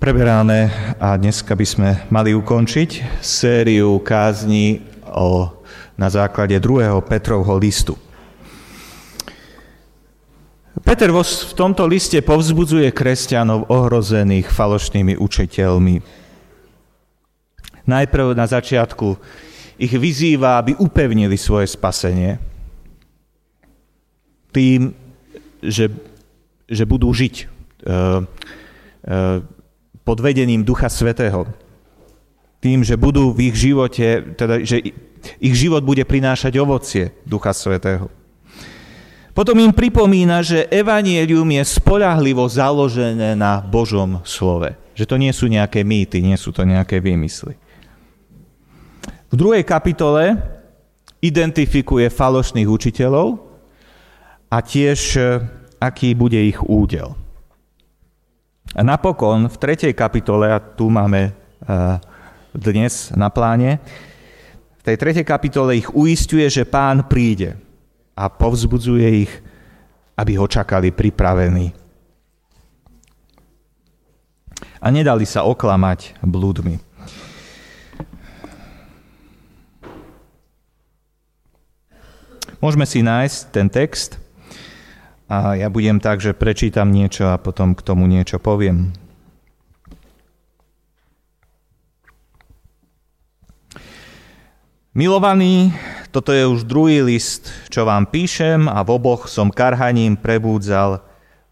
preberané 0.00 0.72
a 0.96 1.12
dneska 1.20 1.52
by 1.52 1.66
sme 1.68 1.88
mali 2.08 2.32
ukončiť 2.32 3.20
sériu 3.20 4.00
kázni 4.00 4.80
o, 5.04 5.44
na 6.00 6.08
základe 6.08 6.56
druhého 6.56 7.04
Petrovho 7.04 7.60
listu. 7.60 8.00
Peter 10.80 11.12
v 11.12 11.52
tomto 11.52 11.84
liste 11.84 12.16
povzbudzuje 12.24 12.88
kresťanov 12.96 13.68
ohrozených 13.68 14.48
falošnými 14.48 15.20
učiteľmi. 15.20 16.00
Najprv 17.84 18.32
na 18.32 18.48
začiatku 18.48 19.20
ich 19.76 19.92
vyzýva, 19.92 20.64
aby 20.64 20.80
upevnili 20.80 21.36
svoje 21.36 21.68
spasenie 21.68 22.40
tým, 24.48 24.96
že, 25.60 25.92
že 26.64 26.88
budú 26.88 27.12
žiť 27.12 27.34
e, 27.36 27.44
e, 29.04 29.59
pod 30.10 30.18
vedením 30.18 30.66
Ducha 30.66 30.90
Svetého. 30.90 31.46
Tým, 32.58 32.82
že 32.82 32.98
budú 32.98 33.30
v 33.30 33.54
ich 33.54 33.62
živote, 33.62 34.34
teda, 34.34 34.58
že 34.66 34.82
ich 35.38 35.54
život 35.54 35.86
bude 35.86 36.02
prinášať 36.02 36.58
ovocie 36.58 37.14
Ducha 37.22 37.54
Svetého. 37.54 38.10
Potom 39.30 39.54
im 39.62 39.70
pripomína, 39.70 40.42
že 40.42 40.66
evanielium 40.66 41.46
je 41.54 41.62
spolahlivo 41.62 42.42
založené 42.50 43.38
na 43.38 43.62
Božom 43.62 44.18
slove. 44.26 44.74
Že 44.98 45.06
to 45.06 45.14
nie 45.14 45.30
sú 45.30 45.46
nejaké 45.46 45.86
mýty, 45.86 46.18
nie 46.18 46.34
sú 46.34 46.50
to 46.50 46.66
nejaké 46.66 46.98
výmysly. 46.98 47.54
V 49.30 49.34
druhej 49.38 49.62
kapitole 49.62 50.34
identifikuje 51.22 52.10
falošných 52.10 52.66
učiteľov 52.66 53.38
a 54.50 54.58
tiež 54.58 55.22
aký 55.78 56.18
bude 56.18 56.42
ich 56.42 56.58
údel. 56.66 57.14
A 58.70 58.86
napokon 58.86 59.50
v 59.50 59.56
tretej 59.58 59.90
kapitole, 59.98 60.46
a 60.46 60.62
tu 60.62 60.86
máme 60.86 61.34
dnes 62.54 63.10
na 63.18 63.26
pláne, 63.26 63.82
v 64.80 64.82
tej 64.86 64.96
tretej 64.96 65.26
kapitole 65.26 65.76
ich 65.76 65.90
uistuje, 65.90 66.46
že 66.46 66.68
pán 66.68 67.04
príde 67.10 67.58
a 68.14 68.30
povzbudzuje 68.30 69.08
ich, 69.26 69.32
aby 70.16 70.36
ho 70.36 70.46
čakali 70.46 70.92
pripravení. 70.94 71.72
A 74.80 74.86
nedali 74.88 75.24
sa 75.28 75.44
oklamať 75.44 76.20
blúdmi. 76.24 76.80
Môžeme 82.60 82.84
si 82.84 83.00
nájsť 83.00 83.36
ten 83.56 83.72
text 83.72 84.19
a 85.30 85.54
ja 85.54 85.70
budem 85.70 86.02
tak, 86.02 86.18
že 86.18 86.34
prečítam 86.34 86.90
niečo 86.90 87.30
a 87.30 87.38
potom 87.38 87.78
k 87.78 87.86
tomu 87.86 88.10
niečo 88.10 88.42
poviem. 88.42 88.90
Milovaní, 94.90 95.70
toto 96.10 96.34
je 96.34 96.42
už 96.42 96.66
druhý 96.66 96.98
list, 97.06 97.46
čo 97.70 97.86
vám 97.86 98.10
píšem 98.10 98.66
a 98.66 98.82
v 98.82 98.98
oboch 98.98 99.30
som 99.30 99.54
karhaním 99.54 100.18
prebúdzal 100.18 100.98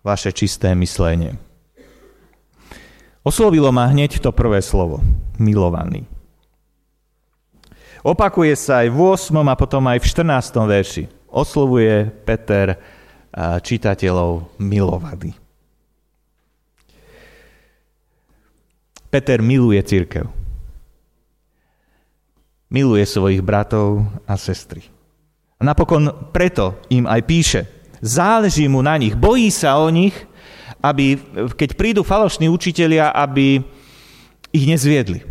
vaše 0.02 0.34
čisté 0.34 0.74
myslenie. 0.74 1.38
Oslovilo 3.22 3.70
ma 3.70 3.86
hneď 3.86 4.18
to 4.18 4.34
prvé 4.34 4.58
slovo, 4.58 5.06
milovaný. 5.38 6.02
Opakuje 8.02 8.58
sa 8.58 8.82
aj 8.82 8.88
v 8.90 8.98
8. 9.06 9.38
a 9.38 9.54
potom 9.54 9.86
aj 9.86 10.02
v 10.02 10.06
14. 10.10 10.66
verši. 10.66 11.04
Oslovuje 11.30 12.10
Peter 12.26 12.97
čitateľov 13.38 14.58
milovaní. 14.58 15.30
Peter 19.08 19.40
miluje 19.40 19.80
církev. 19.80 20.26
Miluje 22.68 23.04
svojich 23.08 23.40
bratov 23.40 24.04
a 24.28 24.36
sestry. 24.36 24.84
A 25.56 25.64
napokon 25.64 26.28
preto 26.34 26.76
im 26.92 27.08
aj 27.08 27.20
píše. 27.24 27.60
Záleží 28.04 28.68
mu 28.68 28.84
na 28.84 28.94
nich, 29.00 29.16
bojí 29.16 29.48
sa 29.48 29.80
o 29.80 29.88
nich, 29.88 30.14
aby, 30.78 31.18
keď 31.56 31.74
prídu 31.74 32.02
falošní 32.06 32.46
učitelia, 32.46 33.10
aby 33.10 33.64
ich 34.52 34.64
nezviedli. 34.68 35.24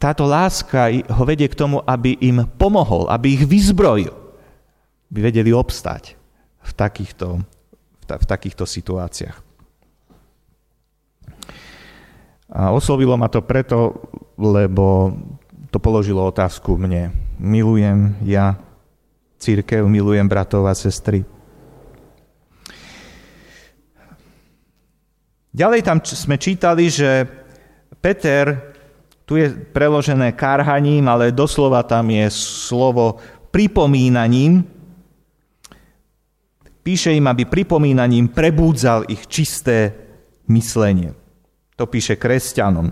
Táto 0.00 0.26
láska 0.26 0.90
ho 0.90 1.22
vedie 1.22 1.46
k 1.46 1.54
tomu, 1.54 1.78
aby 1.86 2.18
im 2.18 2.42
pomohol, 2.58 3.06
aby 3.06 3.38
ich 3.38 3.44
vyzbrojil 3.46 4.21
vedeli 5.12 5.52
obstať 5.52 6.16
v 6.64 6.72
takýchto, 6.72 7.44
v, 8.00 8.04
ta, 8.08 8.16
v 8.16 8.26
takýchto 8.26 8.64
situáciách. 8.64 9.36
A 12.52 12.72
oslovilo 12.72 13.16
ma 13.16 13.28
to 13.28 13.44
preto, 13.44 13.96
lebo 14.40 15.12
to 15.72 15.80
položilo 15.80 16.24
otázku 16.24 16.76
mne. 16.76 17.12
Milujem 17.40 18.16
ja 18.24 18.60
církev, 19.40 19.84
milujem 19.88 20.28
bratov 20.28 20.68
a 20.68 20.76
sestry. 20.76 21.24
Ďalej 25.52 25.80
tam 25.84 26.00
sme 26.00 26.40
čítali, 26.40 26.88
že 26.88 27.28
Peter, 28.00 28.72
tu 29.28 29.36
je 29.36 29.52
preložené 29.52 30.32
karhaním, 30.32 31.04
ale 31.08 31.32
doslova 31.32 31.84
tam 31.84 32.08
je 32.08 32.28
slovo 32.32 33.20
pripomínaním, 33.52 34.64
Píše 36.82 37.14
im, 37.14 37.30
aby 37.30 37.46
pripomínaním 37.46 38.26
prebúdzal 38.26 39.06
ich 39.06 39.30
čisté 39.30 39.94
myslenie. 40.50 41.14
To 41.78 41.86
píše 41.86 42.18
kresťanom. 42.18 42.90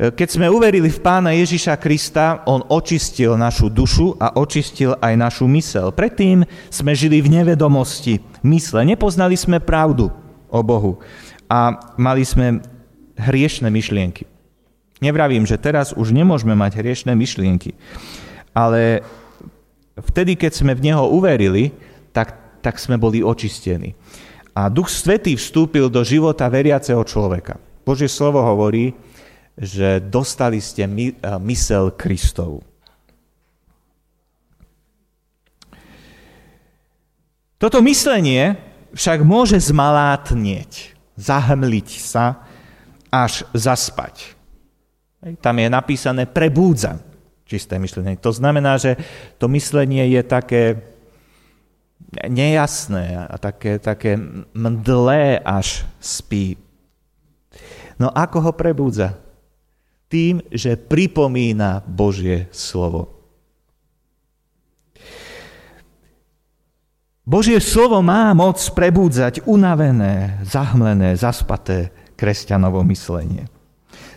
Keď 0.00 0.28
sme 0.32 0.48
uverili 0.48 0.88
v 0.88 1.02
pána 1.04 1.36
Ježiša 1.36 1.76
Krista, 1.76 2.40
on 2.48 2.64
očistil 2.72 3.36
našu 3.36 3.68
dušu 3.68 4.16
a 4.16 4.32
očistil 4.40 4.96
aj 4.96 5.12
našu 5.12 5.44
mysel. 5.52 5.92
Predtým 5.92 6.48
sme 6.72 6.96
žili 6.96 7.20
v 7.20 7.28
nevedomosti 7.28 8.24
mysle. 8.40 8.80
Nepoznali 8.88 9.36
sme 9.36 9.60
pravdu 9.60 10.08
o 10.48 10.60
Bohu 10.64 11.04
a 11.52 11.76
mali 12.00 12.24
sme 12.24 12.64
hriešne 13.20 13.68
myšlienky. 13.68 14.24
Nevravím, 15.04 15.44
že 15.44 15.60
teraz 15.60 15.92
už 15.92 16.16
nemôžeme 16.16 16.56
mať 16.56 16.80
hriešne 16.80 17.12
myšlienky, 17.12 17.76
ale 18.56 19.04
vtedy, 20.00 20.32
keď 20.32 20.52
sme 20.56 20.72
v 20.72 20.88
Neho 20.88 21.12
uverili, 21.12 21.76
tak 22.16 22.39
tak 22.60 22.78
sme 22.78 23.00
boli 23.00 23.24
očistení. 23.24 23.96
A 24.54 24.68
Duch 24.68 24.92
Svetý 24.92 25.34
vstúpil 25.34 25.88
do 25.88 26.04
života 26.04 26.46
veriaceho 26.46 27.00
človeka. 27.02 27.56
Božie 27.82 28.06
slovo 28.06 28.44
hovorí, 28.44 28.92
že 29.56 30.00
dostali 30.00 30.60
ste 30.60 30.84
my, 30.84 31.16
mysel 31.44 31.92
Kristov. 31.92 32.64
Toto 37.60 37.84
myslenie 37.84 38.56
však 38.96 39.20
môže 39.20 39.60
zmalátnieť, 39.60 40.96
zahmliť 41.20 41.88
sa, 42.00 42.48
až 43.12 43.44
zaspať. 43.52 44.32
Tam 45.44 45.60
je 45.60 45.68
napísané 45.68 46.24
prebúdza 46.24 47.02
čisté 47.44 47.76
myslenie. 47.82 48.16
To 48.22 48.32
znamená, 48.32 48.78
že 48.78 48.96
to 49.36 49.50
myslenie 49.50 50.08
je 50.14 50.22
také 50.22 50.62
nejasné 52.10 53.26
a 53.30 53.34
také, 53.38 53.78
také 53.78 54.18
mdlé 54.54 55.38
až 55.38 55.86
spí. 56.02 56.58
No 58.00 58.10
ako 58.10 58.50
ho 58.50 58.52
prebúdza? 58.56 59.14
Tým, 60.10 60.42
že 60.50 60.74
pripomína 60.74 61.86
Božie 61.86 62.50
slovo. 62.50 63.20
Božie 67.22 67.62
slovo 67.62 68.02
má 68.02 68.34
moc 68.34 68.58
prebúdzať 68.58 69.46
unavené, 69.46 70.42
zahmlené, 70.42 71.14
zaspaté 71.14 71.94
kresťanovo 72.18 72.82
myslenie. 72.90 73.46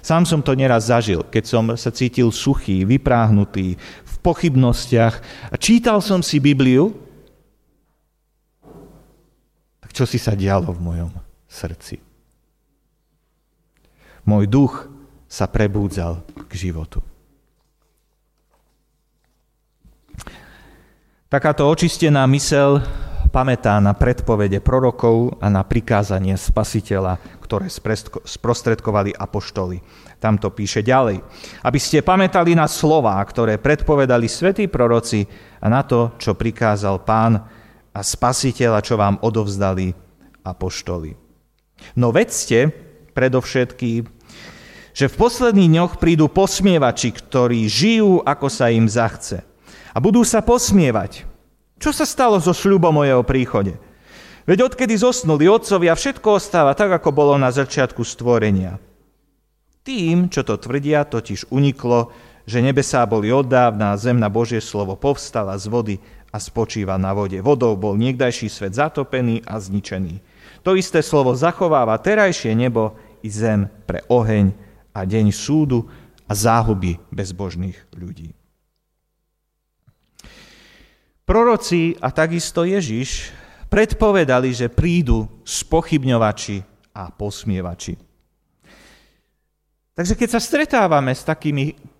Sám 0.01 0.25
som 0.25 0.41
to 0.41 0.57
neraz 0.57 0.89
zažil, 0.89 1.21
keď 1.29 1.43
som 1.45 1.63
sa 1.77 1.93
cítil 1.93 2.33
suchý, 2.33 2.83
vypráhnutý, 2.83 3.77
v 3.79 4.15
pochybnostiach. 4.25 5.21
Čítal 5.61 6.01
som 6.01 6.25
si 6.25 6.41
Bibliu 6.41 6.91
čo 9.93 10.09
si 10.09 10.17
sa 10.17 10.33
dialo 10.33 10.73
v 10.73 10.81
mojom 10.81 11.11
srdci. 11.45 12.01
Môj 14.25 14.49
duch 14.49 14.89
sa 15.29 15.45
prebúdzal 15.45 16.25
k 16.49 16.51
životu. 16.57 17.05
Takáto 21.29 21.65
očistená 21.65 22.25
mysel 22.29 22.81
pamätá 23.33 23.81
na 23.81 23.97
predpovede 23.97 24.61
prorokov 24.61 25.33
a 25.41 25.49
na 25.49 25.65
prikázanie 25.65 26.37
spasiteľa, 26.37 27.17
ktoré 27.41 27.65
sprostredkovali 28.21 29.17
apoštoli. 29.17 29.81
Tam 30.21 30.37
to 30.37 30.53
píše 30.53 30.85
ďalej. 30.85 31.25
Aby 31.65 31.79
ste 31.81 32.05
pamätali 32.05 32.53
na 32.53 32.69
slová, 32.69 33.17
ktoré 33.25 33.57
predpovedali 33.57 34.29
svätí 34.29 34.69
proroci 34.69 35.25
a 35.57 35.65
na 35.73 35.81
to, 35.81 36.13
čo 36.21 36.37
prikázal 36.37 37.01
pán, 37.01 37.41
a 37.93 37.99
spasiteľa, 38.01 38.81
čo 38.81 38.97
vám 38.97 39.21
odovzdali 39.21 39.93
apoštoli. 40.41 41.13
No 41.93 42.09
vedzte, 42.09 42.73
predovšetkým, 43.13 44.09
že 44.93 45.09
v 45.09 45.17
posledných 45.17 45.71
dňoch 45.73 45.93
prídu 45.97 46.29
posmievači, 46.29 47.13
ktorí 47.13 47.65
žijú, 47.65 48.21
ako 48.21 48.47
sa 48.49 48.69
im 48.69 48.85
zachce. 48.85 49.41
A 49.93 49.97
budú 50.01 50.21
sa 50.25 50.41
posmievať. 50.41 51.25
Čo 51.81 51.93
sa 51.93 52.05
stalo 52.05 52.37
so 52.37 52.53
sľubom 52.53 53.01
o 53.01 53.25
príchode? 53.25 53.77
Veď 54.43 54.69
odkedy 54.69 54.99
zosnuli 54.99 55.47
otcovia, 55.47 55.95
všetko 55.95 56.37
ostáva 56.37 56.75
tak, 56.75 56.91
ako 56.91 57.09
bolo 57.15 57.33
na 57.39 57.49
začiatku 57.49 58.03
stvorenia. 58.03 58.75
Tým, 59.83 60.27
čo 60.31 60.43
to 60.43 60.59
tvrdia, 60.59 61.07
totiž 61.07 61.51
uniklo, 61.51 62.11
že 62.43 62.59
nebesá 62.59 63.07
boli 63.07 63.31
oddávna 63.31 63.95
a 63.95 63.99
zem 63.99 64.19
na 64.19 64.27
Božie 64.27 64.59
slovo 64.59 64.99
povstala 64.99 65.55
z 65.55 65.65
vody 65.71 65.95
a 66.33 66.37
spočíva 66.41 66.97
na 66.97 67.13
vode. 67.13 67.37
Vodou 67.45 67.77
bol 67.77 67.93
niekdajší 67.93 68.49
svet 68.49 68.73
zatopený 68.73 69.45
a 69.45 69.61
zničený. 69.61 70.17
To 70.65 70.73
isté 70.73 71.05
slovo 71.05 71.37
zachováva 71.37 72.01
terajšie 72.01 72.57
nebo 72.57 72.97
i 73.21 73.29
zem 73.29 73.69
pre 73.85 74.01
oheň 74.09 74.49
a 74.97 75.05
deň 75.05 75.29
súdu 75.29 75.85
a 76.25 76.33
záhuby 76.33 76.97
bezbožných 77.13 77.77
ľudí. 77.93 78.33
Proroci 81.23 81.95
a 82.01 82.11
takisto 82.11 82.67
Ježiš 82.67 83.31
predpovedali, 83.71 84.51
že 84.51 84.73
prídu 84.73 85.29
spochybňovači 85.47 86.59
a 86.97 87.09
posmievači. 87.13 87.95
Takže 89.93 90.13
keď 90.17 90.29
sa 90.29 90.41
stretávame 90.41 91.13
s 91.13 91.21
takými 91.21 91.92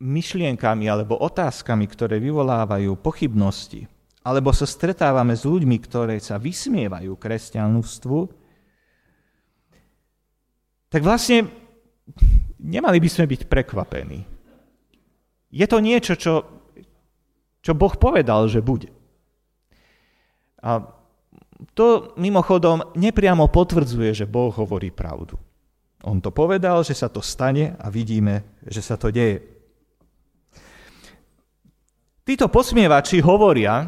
myšlienkami 0.00 0.84
alebo 0.86 1.16
otázkami, 1.16 1.88
ktoré 1.88 2.20
vyvolávajú 2.20 3.00
pochybnosti, 3.00 3.88
alebo 4.26 4.52
sa 4.52 4.68
stretávame 4.68 5.32
s 5.32 5.48
ľuďmi, 5.48 5.76
ktoré 5.80 6.20
sa 6.20 6.36
vysmievajú 6.36 7.16
kresťanstvu, 7.16 8.18
tak 10.92 11.00
vlastne 11.02 11.48
nemali 12.60 12.98
by 13.00 13.08
sme 13.08 13.24
byť 13.26 13.40
prekvapení. 13.48 14.20
Je 15.50 15.66
to 15.66 15.78
niečo, 15.80 16.14
čo, 16.18 16.34
čo 17.64 17.72
Boh 17.72 17.94
povedal, 17.96 18.50
že 18.50 18.60
bude. 18.60 18.92
A 20.60 20.84
to 21.72 22.12
mimochodom 22.20 22.92
nepriamo 22.98 23.48
potvrdzuje, 23.48 24.12
že 24.12 24.26
Boh 24.28 24.52
hovorí 24.52 24.92
pravdu. 24.92 25.40
On 26.04 26.20
to 26.20 26.28
povedal, 26.28 26.84
že 26.84 26.92
sa 26.92 27.08
to 27.08 27.24
stane 27.24 27.72
a 27.80 27.86
vidíme, 27.88 28.60
že 28.68 28.84
sa 28.84 29.00
to 29.00 29.08
deje. 29.08 29.55
Títo 32.26 32.50
posmievači 32.50 33.22
hovoria, 33.22 33.86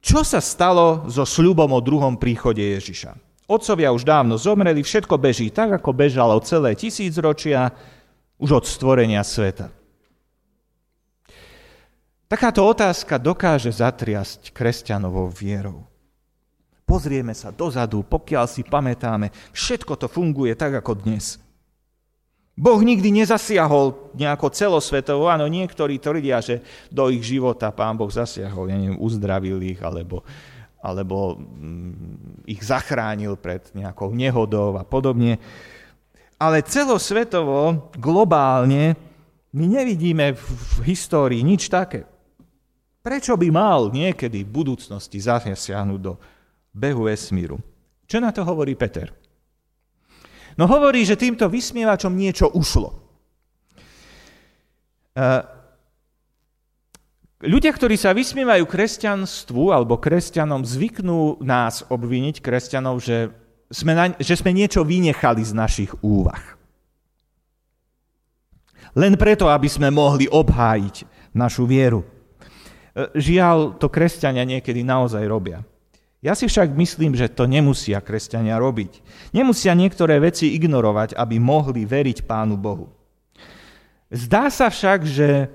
čo 0.00 0.24
sa 0.24 0.40
stalo 0.40 1.04
so 1.12 1.28
sľubom 1.28 1.76
o 1.76 1.80
druhom 1.84 2.16
príchode 2.16 2.64
Ježiša. 2.64 3.20
Otcovia 3.44 3.92
už 3.92 4.08
dávno 4.08 4.40
zomreli, 4.40 4.80
všetko 4.80 5.20
beží 5.20 5.52
tak, 5.52 5.76
ako 5.76 5.92
bežalo 5.92 6.40
celé 6.40 6.72
tisícročia, 6.72 7.68
už 8.40 8.48
od 8.48 8.64
stvorenia 8.64 9.20
sveta. 9.20 9.68
Takáto 12.24 12.64
otázka 12.64 13.20
dokáže 13.20 13.68
zatriasť 13.68 14.48
kresťanovou 14.48 15.28
vierou. 15.28 15.84
Pozrieme 16.88 17.36
sa 17.36 17.52
dozadu, 17.52 18.00
pokiaľ 18.08 18.48
si 18.48 18.64
pamätáme, 18.64 19.28
všetko 19.52 20.00
to 20.00 20.08
funguje 20.08 20.56
tak, 20.56 20.80
ako 20.80 20.96
dnes. 20.96 21.36
Boh 22.54 22.78
nikdy 22.78 23.10
nezasiahol 23.10 24.14
nejako 24.14 24.46
celosvetovo. 24.54 25.26
Áno, 25.26 25.50
niektorí 25.50 25.98
tvrdia, 25.98 26.38
že 26.38 26.62
do 26.86 27.10
ich 27.10 27.26
života 27.26 27.74
pán 27.74 27.98
Boh 27.98 28.06
zasiahol, 28.06 28.70
ja 28.70 28.78
neviem, 28.78 28.98
uzdravil 29.02 29.58
ich, 29.66 29.82
alebo, 29.82 30.22
alebo 30.78 31.34
mm, 31.34 32.46
ich 32.46 32.62
zachránil 32.62 33.34
pred 33.34 33.74
nejakou 33.74 34.14
nehodou 34.14 34.78
a 34.78 34.86
podobne. 34.86 35.42
Ale 36.38 36.62
celosvetovo, 36.62 37.90
globálne, 37.98 38.94
my 39.50 39.64
nevidíme 39.66 40.38
v 40.38 40.78
histórii 40.86 41.42
nič 41.42 41.66
také. 41.66 42.06
Prečo 43.02 43.34
by 43.34 43.48
mal 43.50 43.90
niekedy 43.90 44.46
v 44.46 44.54
budúcnosti 44.54 45.18
zasiahnuť 45.18 46.00
do 46.00 46.14
behu 46.70 47.10
vesmíru? 47.10 47.58
Čo 48.06 48.22
na 48.22 48.30
to 48.30 48.46
hovorí 48.46 48.78
Peter? 48.78 49.23
No 50.54 50.70
hovorí, 50.70 51.02
že 51.02 51.18
týmto 51.18 51.50
vysmievačom 51.50 52.14
niečo 52.14 52.50
ušlo. 52.54 52.94
Uh, 55.14 55.46
ľudia, 57.42 57.70
ktorí 57.70 57.94
sa 57.94 58.14
vysmievajú 58.14 58.66
kresťanstvu 58.66 59.70
alebo 59.70 59.98
kresťanom, 59.98 60.66
zvyknú 60.66 61.42
nás 61.42 61.86
obviniť, 61.86 62.42
kresťanov, 62.42 62.98
že 63.02 63.30
sme, 63.70 63.92
na, 63.94 64.14
že 64.18 64.34
sme 64.38 64.54
niečo 64.54 64.82
vynechali 64.82 65.42
z 65.42 65.52
našich 65.54 65.90
úvah. 66.02 66.42
Len 68.94 69.18
preto, 69.18 69.50
aby 69.50 69.66
sme 69.66 69.90
mohli 69.90 70.30
obhájiť 70.30 70.96
našu 71.34 71.66
vieru. 71.66 72.06
E, 72.06 72.06
žiaľ, 73.18 73.74
to 73.82 73.90
kresťania 73.90 74.46
niekedy 74.46 74.86
naozaj 74.86 75.26
robia. 75.26 75.66
Ja 76.24 76.32
si 76.32 76.48
však 76.48 76.72
myslím, 76.72 77.12
že 77.12 77.28
to 77.28 77.44
nemusia 77.44 78.00
kresťania 78.00 78.56
robiť. 78.56 79.04
Nemusia 79.36 79.76
niektoré 79.76 80.16
veci 80.16 80.56
ignorovať, 80.56 81.12
aby 81.12 81.36
mohli 81.36 81.84
veriť 81.84 82.24
Pánu 82.24 82.56
Bohu. 82.56 82.88
Zdá 84.08 84.48
sa 84.48 84.72
však, 84.72 85.04
že 85.04 85.52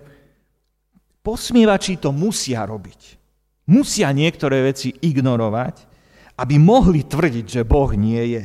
posmievači 1.26 1.98
to 1.98 2.14
musia 2.14 2.70
robiť. 2.70 3.18
Musia 3.66 4.14
niektoré 4.14 4.62
veci 4.70 4.94
ignorovať, 4.94 5.90
aby 6.38 6.56
mohli 6.62 7.02
tvrdiť, 7.02 7.46
že 7.50 7.62
Boh 7.66 7.90
nie 7.98 8.38
je, 8.38 8.44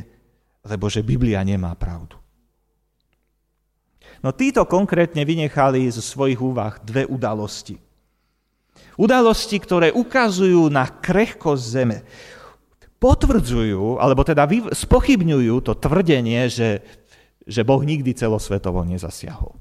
lebo 0.65 0.89
že 0.89 1.05
Biblia 1.05 1.45
nemá 1.45 1.77
pravdu. 1.77 2.17
No 4.25 4.33
títo 4.33 4.65
konkrétne 4.65 5.21
vynechali 5.21 5.85
zo 5.93 6.01
svojich 6.01 6.41
úvah 6.41 6.81
dve 6.81 7.05
udalosti. 7.05 7.84
Udalosti, 8.95 9.59
ktoré 9.59 9.91
ukazujú 9.91 10.71
na 10.71 10.87
krehkosť 10.87 11.63
zeme. 11.63 11.97
Potvrdzujú, 12.99 13.99
alebo 13.99 14.23
teda 14.23 14.47
spochybňujú 14.71 15.55
to 15.61 15.75
tvrdenie, 15.75 16.47
že, 16.47 16.79
že 17.43 17.61
Boh 17.67 17.83
nikdy 17.83 18.15
celosvetovo 18.15 18.81
nezasiahol. 18.87 19.59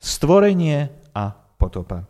Stvorenie 0.00 0.88
a 1.12 1.36
potopa. 1.60 2.08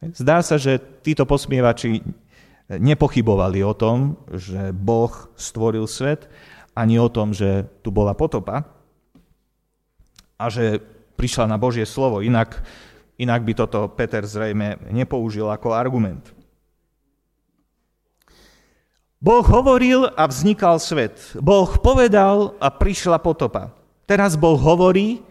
Zdá 0.00 0.40
sa, 0.40 0.56
že 0.56 0.80
títo 1.04 1.28
posmievači 1.28 2.00
nepochybovali 2.72 3.60
o 3.60 3.76
tom, 3.76 4.16
že 4.32 4.72
Boh 4.72 5.12
stvoril 5.36 5.84
svet, 5.84 6.32
ani 6.72 6.96
o 6.96 7.12
tom, 7.12 7.36
že 7.36 7.68
tu 7.84 7.92
bola 7.92 8.16
potopa 8.16 8.64
a 10.40 10.44
že 10.48 10.80
prišla 11.22 11.46
na 11.46 11.54
Božie 11.54 11.86
slovo. 11.86 12.18
Inak, 12.18 12.58
inak 13.14 13.46
by 13.46 13.54
toto 13.54 13.86
Peter 13.94 14.26
zrejme 14.26 14.82
nepoužil 14.90 15.46
ako 15.46 15.70
argument. 15.70 16.34
Boh 19.22 19.46
hovoril 19.46 20.10
a 20.18 20.26
vznikal 20.26 20.82
svet. 20.82 21.14
Boh 21.38 21.70
povedal 21.78 22.58
a 22.58 22.74
prišla 22.74 23.22
potopa. 23.22 23.70
Teraz 24.02 24.34
Boh 24.34 24.58
hovorí, 24.58 25.22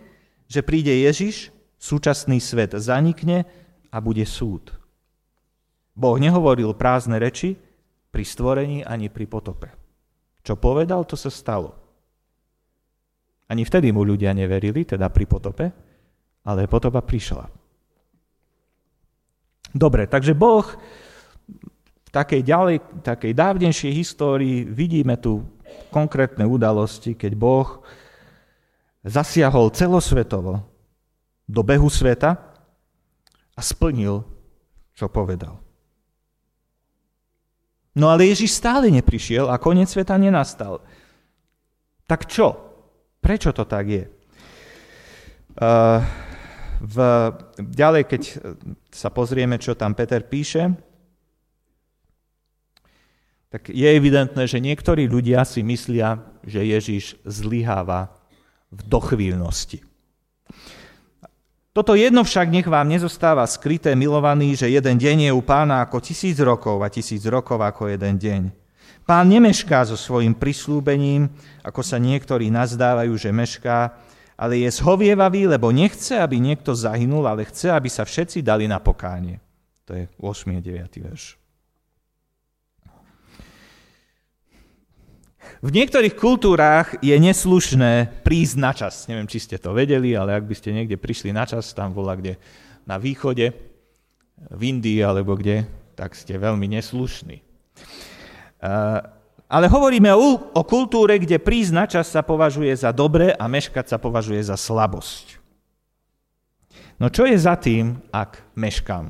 že 0.48 0.64
príde 0.64 0.96
Ježiš, 0.96 1.52
súčasný 1.76 2.40
svet 2.40 2.72
zanikne 2.80 3.44
a 3.92 4.00
bude 4.00 4.24
súd. 4.24 4.72
Boh 5.92 6.16
nehovoril 6.16 6.72
prázdne 6.72 7.20
reči 7.20 7.60
pri 8.16 8.24
stvorení 8.24 8.88
ani 8.88 9.12
pri 9.12 9.28
potope. 9.28 9.68
Čo 10.40 10.56
povedal, 10.56 11.04
to 11.04 11.20
sa 11.20 11.28
stalo. 11.28 11.81
Ani 13.52 13.68
vtedy 13.68 13.92
mu 13.92 14.08
ľudia 14.08 14.32
neverili, 14.32 14.88
teda 14.88 15.12
pri 15.12 15.28
potope, 15.28 15.66
ale 16.48 16.72
potopa 16.72 17.04
prišla. 17.04 17.52
Dobre, 19.76 20.08
takže 20.08 20.32
Boh 20.32 20.64
v 22.08 22.10
takej, 22.16 22.48
ďalej, 22.48 22.78
takej 23.04 23.32
dávnejšej 23.36 23.92
histórii 23.92 24.64
vidíme 24.64 25.20
tu 25.20 25.44
konkrétne 25.92 26.48
udalosti, 26.48 27.12
keď 27.12 27.32
Boh 27.36 27.84
zasiahol 29.04 29.72
celosvetovo 29.76 30.64
do 31.44 31.62
behu 31.64 31.92
sveta 31.92 32.40
a 33.52 33.60
splnil, 33.60 34.24
čo 34.96 35.12
povedal. 35.12 35.60
No 37.92 38.08
ale 38.08 38.32
Ježiš 38.32 38.56
stále 38.56 38.88
neprišiel 38.88 39.52
a 39.52 39.60
koniec 39.60 39.92
sveta 39.92 40.16
nenastal. 40.16 40.80
Tak 42.08 42.32
čo? 42.32 42.71
Prečo 43.22 43.54
to 43.54 43.64
tak 43.70 43.86
je? 43.86 44.06
Uh, 45.56 46.02
v, 46.82 46.98
ďalej, 47.62 48.04
keď 48.10 48.22
sa 48.90 49.14
pozrieme, 49.14 49.62
čo 49.62 49.78
tam 49.78 49.94
Peter 49.94 50.26
píše, 50.26 50.74
tak 53.52 53.68
je 53.68 53.84
evidentné, 53.84 54.48
že 54.48 54.64
niektorí 54.64 55.06
ľudia 55.12 55.44
si 55.44 55.62
myslia, 55.62 56.24
že 56.42 56.64
Ježiš 56.64 57.20
zlyháva 57.28 58.16
v 58.72 58.82
dochvíľnosti. 58.88 59.84
Toto 61.72 61.96
jedno 61.96 62.24
však 62.24 62.52
nech 62.52 62.68
vám 62.68 62.88
nezostáva 62.88 63.48
skryté, 63.48 63.96
milovaný, 63.96 64.56
že 64.60 64.72
jeden 64.72 64.96
deň 65.00 65.18
je 65.28 65.32
u 65.32 65.44
pána 65.44 65.84
ako 65.84 66.04
tisíc 66.04 66.36
rokov 66.40 66.84
a 66.84 66.92
tisíc 66.92 67.24
rokov 67.28 67.60
ako 67.60 67.92
jeden 67.92 68.20
deň. 68.20 68.61
Pán 69.02 69.28
nemešká 69.28 69.84
so 69.86 69.98
svojim 69.98 70.32
prislúbením, 70.38 71.28
ako 71.66 71.82
sa 71.82 71.98
niektorí 71.98 72.54
nazdávajú, 72.54 73.14
že 73.18 73.34
mešká, 73.34 73.98
ale 74.38 74.66
je 74.66 74.70
zhovievavý, 74.74 75.46
lebo 75.46 75.70
nechce, 75.70 76.18
aby 76.18 76.42
niekto 76.42 76.74
zahynul, 76.74 77.30
ale 77.30 77.46
chce, 77.46 77.70
aby 77.70 77.90
sa 77.90 78.06
všetci 78.06 78.42
dali 78.42 78.66
na 78.66 78.82
pokánie. 78.82 79.38
To 79.86 79.94
je 79.94 80.10
8. 80.18 80.58
a 80.58 80.62
9. 80.62 81.06
verš. 81.06 81.42
V 85.62 85.70
niektorých 85.70 86.18
kultúrách 86.18 86.98
je 87.06 87.14
neslušné 87.14 88.24
prísť 88.26 88.56
na 88.58 88.72
čas. 88.74 89.06
Neviem, 89.06 89.30
či 89.30 89.42
ste 89.42 89.62
to 89.62 89.78
vedeli, 89.78 90.18
ale 90.18 90.34
ak 90.34 90.50
by 90.50 90.56
ste 90.58 90.74
niekde 90.74 90.98
prišli 90.98 91.30
na 91.30 91.46
čas, 91.46 91.70
tam 91.78 91.94
bola 91.94 92.18
kde 92.18 92.42
na 92.90 92.98
východe, 92.98 93.54
v 94.50 94.62
Indii 94.66 95.06
alebo 95.06 95.38
kde, 95.38 95.70
tak 95.94 96.18
ste 96.18 96.34
veľmi 96.42 96.66
neslušní. 96.66 97.46
Ale 99.52 99.66
hovoríme 99.68 100.14
o, 100.16 100.54
o 100.54 100.62
kultúre, 100.64 101.20
kde 101.20 101.42
prísť 101.42 101.72
na 101.76 101.86
čas 101.90 102.08
sa 102.08 102.24
považuje 102.24 102.72
za 102.72 102.94
dobre 102.96 103.36
a 103.36 103.44
meškať 103.52 103.92
sa 103.92 103.98
považuje 104.00 104.40
za 104.40 104.56
slabosť. 104.56 105.42
No 107.02 107.10
čo 107.10 107.26
je 107.26 107.36
za 107.36 107.58
tým, 107.58 107.98
ak 108.14 108.56
meškám? 108.56 109.10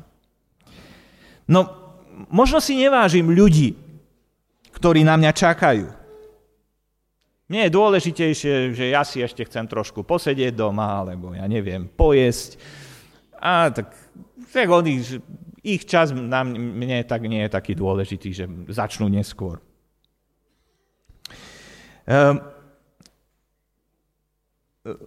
No, 1.46 1.60
možno 2.32 2.58
si 2.58 2.80
nevážim 2.80 3.28
ľudí, 3.28 3.76
ktorí 4.72 5.04
na 5.04 5.20
mňa 5.20 5.30
čakajú. 5.36 5.86
Mne 7.52 7.68
je 7.68 7.76
dôležitejšie, 7.76 8.54
že 8.72 8.96
ja 8.96 9.04
si 9.04 9.20
ešte 9.20 9.44
chcem 9.44 9.68
trošku 9.68 10.08
posedieť 10.08 10.56
doma, 10.56 11.04
alebo 11.04 11.36
ja 11.36 11.44
neviem, 11.44 11.84
pojesť. 11.84 12.56
A 13.36 13.68
tak, 13.68 13.92
tak 14.48 14.66
oni, 14.72 15.04
ich 15.62 15.86
čas 15.86 16.10
na 16.10 16.42
mne 16.42 17.06
tak 17.06 17.22
nie 17.26 17.46
je 17.46 17.54
taký 17.54 17.78
dôležitý, 17.78 18.28
že 18.34 18.44
začnú 18.70 19.06
neskôr. 19.06 19.62
Um, 22.02 22.42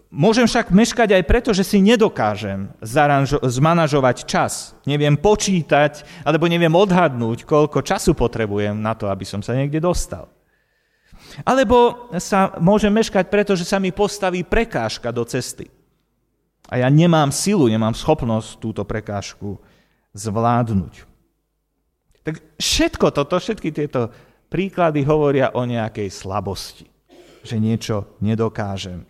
Môžem 0.08 0.48
však 0.48 0.72
meškať 0.72 1.20
aj 1.20 1.24
preto, 1.28 1.52
že 1.52 1.68
si 1.68 1.84
nedokážem 1.84 2.72
zaranžo- 2.80 3.44
zmanažovať 3.44 4.24
čas. 4.24 4.72
Neviem 4.88 5.20
počítať, 5.20 6.08
alebo 6.24 6.48
neviem 6.48 6.72
odhadnúť, 6.72 7.44
koľko 7.44 7.84
času 7.84 8.16
potrebujem 8.16 8.72
na 8.72 8.96
to, 8.96 9.12
aby 9.12 9.28
som 9.28 9.44
sa 9.44 9.52
niekde 9.52 9.84
dostal. 9.84 10.32
Alebo 11.44 12.08
sa 12.24 12.56
môžem 12.64 12.96
meškať, 12.96 13.28
pretože 13.28 13.68
sa 13.68 13.76
mi 13.76 13.92
postaví 13.92 14.48
prekážka 14.48 15.12
do 15.12 15.28
cesty. 15.28 15.68
A 16.72 16.80
ja 16.80 16.88
nemám 16.88 17.36
silu, 17.36 17.68
nemám 17.68 17.92
schopnosť 17.92 18.64
túto 18.64 18.88
prekážku 18.88 19.60
zvládnuť. 20.16 20.94
Tak 22.26 22.42
všetko 22.58 23.12
toto, 23.14 23.36
všetky 23.38 23.70
tieto 23.70 24.10
príklady 24.50 25.04
hovoria 25.04 25.54
o 25.54 25.68
nejakej 25.68 26.10
slabosti, 26.10 26.88
že 27.44 27.60
niečo 27.60 28.18
nedokážem. 28.24 29.04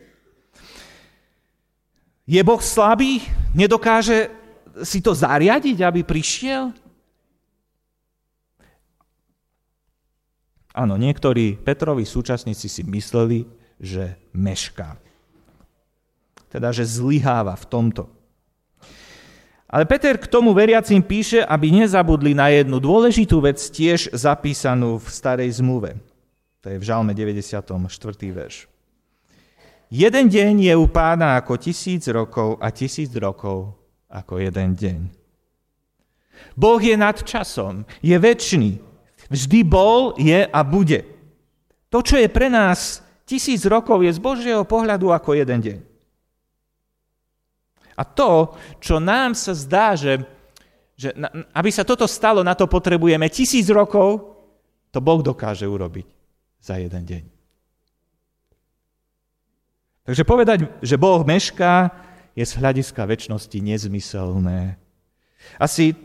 Je 2.25 2.41
Boh 2.41 2.59
slabý? 2.59 3.21
Nedokáže 3.53 4.33
si 4.81 5.00
to 5.00 5.13
zariadiť, 5.13 5.77
aby 5.85 6.01
prišiel? 6.01 6.74
Áno, 10.75 11.00
niektorí 11.00 11.55
Petrovi 11.55 12.03
súčasníci 12.03 12.67
si 12.67 12.83
mysleli, 12.83 13.47
že 13.79 14.19
mešká. 14.35 15.00
Teda, 16.51 16.75
že 16.75 16.83
zlyháva 16.83 17.55
v 17.55 17.65
tomto. 17.71 18.03
Ale 19.75 19.84
Peter 19.84 20.15
k 20.15 20.32
tomu 20.32 20.55
veriacim 20.55 21.03
píše, 21.03 21.44
aby 21.44 21.67
nezabudli 21.67 22.32
na 22.32 22.48
jednu 22.48 22.79
dôležitú 22.79 23.44
vec, 23.44 23.60
tiež 23.60 24.15
zapísanú 24.15 25.03
v 25.03 25.08
starej 25.12 25.60
zmluve. 25.60 26.00
To 26.63 26.72
je 26.72 26.79
v 26.79 26.88
Žalme 26.88 27.12
94. 27.12 27.75
verš. 28.32 28.72
Jeden 29.91 30.25
deň 30.32 30.72
je 30.72 30.74
u 30.79 30.88
pána 30.88 31.36
ako 31.36 31.60
tisíc 31.60 32.08
rokov 32.08 32.55
a 32.63 32.72
tisíc 32.72 33.12
rokov 33.20 33.75
ako 34.08 34.39
jeden 34.39 34.79
deň. 34.79 35.00
Boh 36.55 36.79
je 36.79 36.96
nad 36.96 37.20
časom, 37.20 37.84
je 38.00 38.15
väčší, 38.15 38.79
Vždy 39.29 39.65
bol, 39.65 40.13
je 40.22 40.46
a 40.46 40.60
bude. 40.62 41.01
To, 41.89 42.01
čo 42.05 42.22
je 42.22 42.29
pre 42.29 42.46
nás 42.46 43.01
tisíc 43.25 43.65
rokov, 43.65 44.05
je 44.05 44.13
z 44.13 44.20
Božieho 44.22 44.63
pohľadu 44.67 45.10
ako 45.10 45.34
jeden 45.34 45.60
deň. 45.62 45.77
A 47.95 48.03
to, 48.03 48.55
čo 48.83 48.99
nám 48.99 49.33
sa 49.35 49.55
zdá, 49.55 49.95
že, 49.95 50.19
že 50.99 51.15
aby 51.55 51.69
sa 51.71 51.87
toto 51.87 52.07
stalo, 52.07 52.43
na 52.43 52.55
to 52.55 52.67
potrebujeme 52.67 53.27
tisíc 53.31 53.71
rokov, 53.71 54.35
to 54.91 54.99
Boh 55.03 55.23
dokáže 55.23 55.67
urobiť 55.67 56.07
za 56.59 56.79
jeden 56.79 57.03
deň. 57.03 57.23
Takže 60.05 60.23
povedať, 60.23 60.69
že 60.85 61.01
Boh 61.01 61.25
mešká, 61.25 61.89
je 62.35 62.43
z 62.43 62.53
hľadiska 62.59 63.07
väčšnosti 63.07 63.57
nezmyselné. 63.63 64.75
Asi 65.55 65.95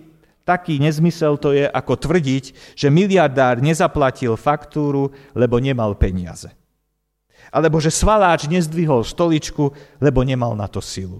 taký 0.46 0.78
nezmysel 0.78 1.36
to 1.36 1.50
je, 1.52 1.66
ako 1.66 1.98
tvrdiť, 1.98 2.74
že 2.78 2.88
miliardár 2.88 3.58
nezaplatil 3.58 4.38
faktúru, 4.38 5.10
lebo 5.34 5.58
nemal 5.58 5.98
peniaze. 5.98 6.48
Alebo 7.50 7.82
že 7.82 7.90
svaláč 7.90 8.46
nezdvihol 8.46 9.02
stoličku, 9.02 9.74
lebo 9.98 10.22
nemal 10.22 10.54
na 10.54 10.70
to 10.70 10.78
silu. 10.78 11.18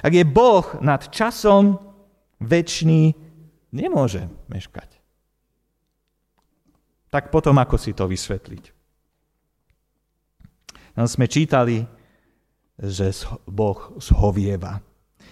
Ak 0.00 0.12
je 0.12 0.24
Boh 0.26 0.64
nad 0.80 1.00
časom 1.12 1.78
väčší, 2.40 3.14
nemôže 3.74 4.26
meškať. 4.48 5.00
Tak 7.10 7.34
potom 7.34 7.58
ako 7.58 7.76
si 7.76 7.90
to 7.92 8.06
vysvetliť? 8.06 8.64
Tam 10.94 11.06
sme 11.06 11.26
čítali, 11.26 11.82
že 12.80 13.12
Boh 13.46 13.98
zhovieva. 13.98 14.78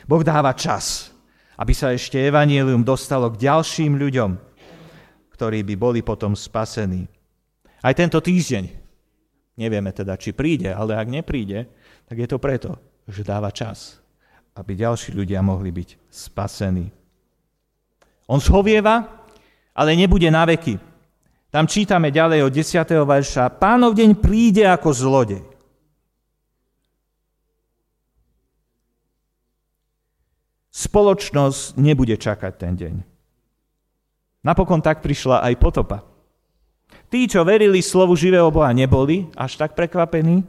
Boh 0.09 0.23
dáva 0.25 0.55
čas 0.57 1.19
aby 1.59 1.75
sa 1.75 1.91
ešte 1.91 2.23
evanílium 2.23 2.87
dostalo 2.87 3.35
k 3.35 3.51
ďalším 3.51 3.99
ľuďom, 3.99 4.31
ktorí 5.35 5.67
by 5.67 5.75
boli 5.75 6.01
potom 6.07 6.39
spasení. 6.39 7.11
Aj 7.83 7.95
tento 7.95 8.23
týždeň, 8.23 8.65
nevieme 9.59 9.91
teda, 9.91 10.15
či 10.15 10.31
príde, 10.31 10.71
ale 10.71 10.95
ak 10.95 11.11
nepríde, 11.11 11.67
tak 12.07 12.17
je 12.19 12.29
to 12.31 12.39
preto, 12.39 12.79
že 13.11 13.27
dáva 13.27 13.51
čas, 13.51 13.98
aby 14.59 14.75
ďalší 14.75 15.15
ľudia 15.15 15.39
mohli 15.39 15.71
byť 15.71 16.11
spasení. 16.11 16.91
On 18.27 18.43
schovieva, 18.43 19.07
ale 19.73 19.95
nebude 19.95 20.27
na 20.29 20.43
veky. 20.43 20.77
Tam 21.49 21.65
čítame 21.65 22.11
ďalej 22.11 22.45
od 22.45 22.53
10. 22.53 22.85
verša. 23.07 23.55
Pánov 23.57 23.95
deň 23.97 24.19
príde 24.19 24.67
ako 24.67 24.91
zlodej. 24.93 25.43
spoločnosť 30.79 31.75
nebude 31.75 32.15
čakať 32.15 32.53
ten 32.55 32.79
deň. 32.79 32.95
Napokon 34.47 34.79
tak 34.79 35.03
prišla 35.03 35.43
aj 35.51 35.55
potopa. 35.59 36.07
Tí, 37.11 37.27
čo 37.27 37.43
verili 37.43 37.83
slovu 37.83 38.15
živého 38.15 38.47
Boha, 38.55 38.71
neboli 38.71 39.27
až 39.35 39.59
tak 39.59 39.75
prekvapení, 39.75 40.47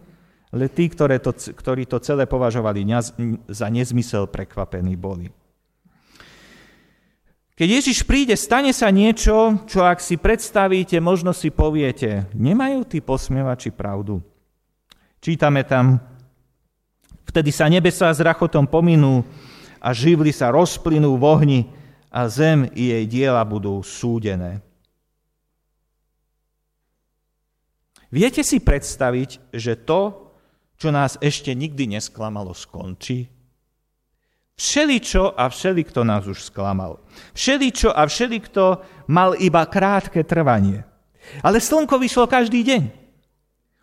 ale 0.49 0.65
tí, 0.69 0.89
ktoré 0.89 1.21
to, 1.21 1.31
ktorí 1.33 1.85
to 1.85 2.01
celé 2.01 2.25
považovali 2.25 2.85
za 3.49 3.67
nezmysel, 3.69 4.25
prekvapení 4.25 4.97
boli. 4.97 5.29
Keď 7.59 7.67
Ježiš 7.67 8.07
príde, 8.07 8.39
stane 8.39 8.71
sa 8.71 8.87
niečo, 8.87 9.67
čo 9.67 9.83
ak 9.83 9.99
si 9.99 10.15
predstavíte, 10.15 10.97
možno 11.03 11.35
si 11.35 11.51
poviete, 11.51 12.25
nemajú 12.31 12.87
tí 12.87 13.03
posmievači 13.03 13.75
pravdu. 13.75 14.23
Čítame 15.19 15.67
tam, 15.67 15.99
vtedy 17.27 17.51
sa 17.51 17.67
nebesa 17.67 18.07
s 18.07 18.23
rachotom 18.23 18.63
pominú, 18.63 19.27
a 19.79 19.95
živly 19.95 20.35
sa 20.35 20.51
rozplynú 20.51 21.15
v 21.15 21.23
ohni 21.23 21.59
a 22.11 22.27
zem 22.27 22.67
i 22.75 22.91
jej 22.91 23.05
diela 23.07 23.41
budú 23.47 23.79
súdené. 23.79 24.59
Viete 28.11 28.41
si 28.43 28.59
predstaviť, 28.59 29.53
že 29.53 29.77
to, 29.79 30.28
čo 30.79 30.95
nás 30.95 31.19
ešte 31.19 31.51
nikdy 31.51 31.99
nesklamalo, 31.99 32.55
skončí? 32.55 33.27
Všeličo 34.55 35.35
a 35.35 35.51
všelikto 35.51 36.07
nás 36.07 36.23
už 36.27 36.51
sklamal. 36.51 37.03
Všeličo 37.35 37.91
a 37.91 38.07
všelikto 38.07 38.83
mal 39.11 39.35
iba 39.39 39.63
krátke 39.67 40.23
trvanie. 40.23 40.83
Ale 41.43 41.59
slnko 41.59 41.99
vyšlo 41.99 42.27
každý 42.27 42.63
deň. 42.63 42.91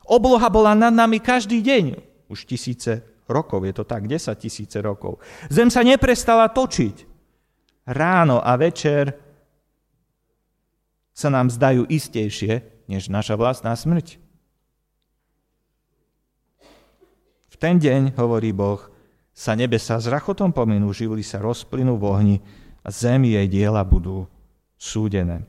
Obloha 0.08 0.48
bola 0.48 0.72
nad 0.76 0.92
nami 0.92 1.20
každý 1.20 1.60
deň. 1.60 2.00
Už 2.28 2.44
tisíce 2.48 3.04
rokov, 3.28 3.64
je 3.64 3.72
to 3.76 3.84
tak, 3.84 4.08
10 4.08 4.32
tisíce 4.36 4.76
rokov. 4.80 5.20
Zem 5.52 5.68
sa 5.68 5.84
neprestala 5.84 6.48
točiť. 6.48 7.08
Ráno 7.86 8.40
a 8.40 8.56
večer 8.56 9.14
sa 11.16 11.32
nám 11.32 11.48
zdajú 11.48 11.88
istejšie, 11.88 12.84
než 12.88 13.08
naša 13.08 13.38
vlastná 13.38 13.72
smrť. 13.72 14.25
Ten 17.56 17.80
deň, 17.80 18.16
hovorí 18.20 18.52
Boh, 18.52 18.80
sa 19.32 19.56
nebesa 19.56 19.96
s 20.00 20.08
rachotom 20.08 20.52
pominú, 20.52 20.92
živli 20.92 21.24
sa 21.24 21.40
rozplynú 21.40 21.96
v 21.96 22.04
ohni 22.04 22.36
a 22.80 22.88
zem 22.88 23.24
jej 23.28 23.46
diela 23.48 23.84
budú 23.84 24.28
súdené. 24.76 25.44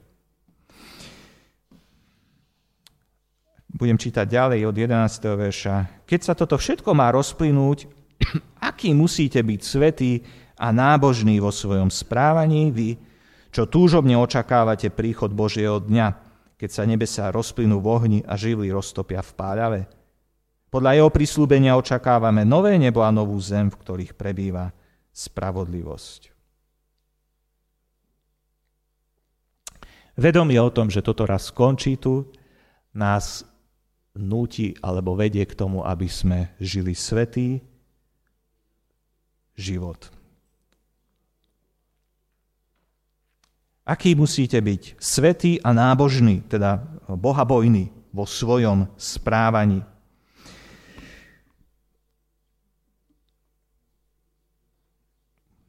budem 3.78 3.96
čítať 4.02 4.26
ďalej 4.26 4.60
od 4.66 4.76
11. 4.76 5.38
verša. 5.38 5.76
Keď 6.10 6.20
sa 6.26 6.34
toto 6.34 6.58
všetko 6.58 6.98
má 6.98 7.14
rozplynúť, 7.14 7.86
aký 8.74 8.98
musíte 8.98 9.38
byť 9.46 9.62
svetý 9.62 10.26
a 10.58 10.74
nábožný 10.74 11.38
vo 11.38 11.54
svojom 11.54 11.94
správaní 11.94 12.74
vy, 12.74 12.98
čo 13.54 13.70
túžobne 13.70 14.18
očakávate 14.18 14.90
príchod 14.90 15.30
Božieho 15.30 15.78
dňa, 15.78 16.08
keď 16.58 16.70
sa 16.74 16.84
nebesa 16.90 17.30
rozplynú 17.30 17.78
v 17.78 17.88
ohni 17.88 18.20
a 18.26 18.34
živly 18.34 18.74
roztopia 18.74 19.22
v 19.22 19.32
páľave. 19.38 19.82
Podľa 20.68 20.92
jeho 21.00 21.10
prislúbenia 21.10 21.80
očakávame 21.80 22.44
nové 22.44 22.76
nebo 22.76 23.00
a 23.00 23.12
novú 23.12 23.40
zem, 23.40 23.72
v 23.72 23.80
ktorých 23.80 24.14
prebýva 24.20 24.76
spravodlivosť. 25.16 26.36
Vedomie 30.18 30.58
o 30.58 30.74
tom, 30.74 30.90
že 30.90 31.06
toto 31.06 31.30
raz 31.30 31.54
skončí 31.54 31.96
tu, 32.02 32.26
nás 32.98 33.46
núti 34.18 34.74
alebo 34.82 35.14
vedie 35.14 35.46
k 35.46 35.54
tomu, 35.54 35.86
aby 35.86 36.10
sme 36.10 36.50
žili 36.58 36.98
svetý 36.98 37.62
život. 39.54 40.10
Aký 43.88 44.20
musíte 44.20 44.60
byť 44.60 45.00
svetý 45.00 45.64
a 45.64 45.72
nábožný, 45.72 46.44
teda 46.44 46.84
bohabojný 47.08 47.88
vo 48.12 48.28
svojom 48.28 48.92
správaní. 49.00 49.80